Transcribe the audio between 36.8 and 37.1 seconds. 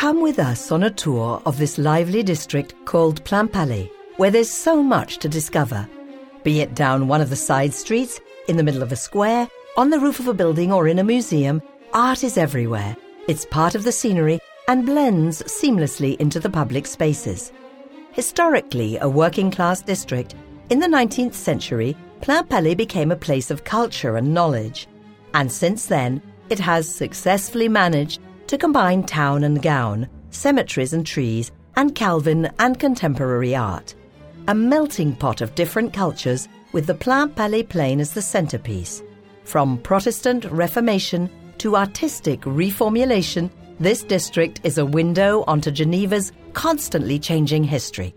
the